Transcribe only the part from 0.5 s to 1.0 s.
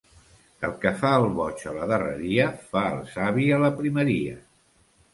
El que